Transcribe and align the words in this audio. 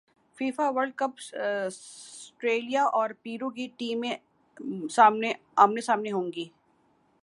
FIFA 0.37 0.69
world cup 0.69 1.19
سٹریلیا 1.71 2.83
اور 2.93 3.09
پیرو 3.21 3.49
کی 3.49 3.67
ٹیمیں 3.77 4.15
منے 4.59 5.81
سامنے 5.81 6.11
ہوں 6.11 6.31
گی 6.35 6.47